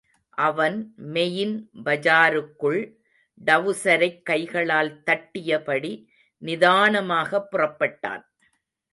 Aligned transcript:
அவன் 0.29 0.93
மெயின் 0.95 1.69
பஜாருக்குள், 1.85 2.93
டவுசரைக் 3.45 4.21
கைகளால் 4.21 5.03
தட்டியபடி, 5.05 6.07
நிதானமாகப் 6.41 7.47
புறப்பட்டான். 7.51 8.23